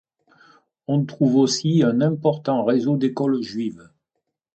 [0.87, 3.87] On trouve aussi un important réseau d'écoles juives.